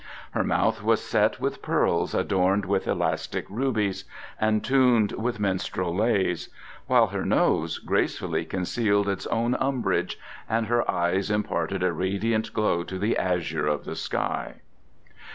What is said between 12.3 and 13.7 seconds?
glow to the azure